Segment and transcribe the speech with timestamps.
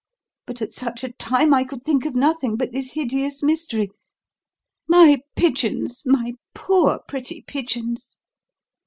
[0.47, 3.91] But at such a time I could think of nothing but this hideous mystery.
[4.87, 8.17] My pigeons my poor, pretty pigeons!"